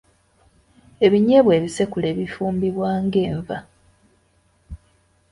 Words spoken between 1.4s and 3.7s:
ebisekule bifumbibwa ng'enva.